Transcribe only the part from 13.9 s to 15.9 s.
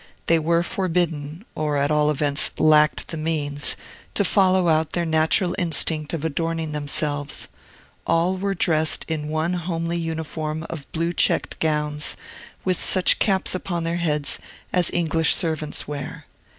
heads as English servants